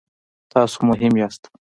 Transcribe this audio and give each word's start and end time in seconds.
تاسو 0.51 0.77
مهم 0.89 1.13
یاست 1.21 1.43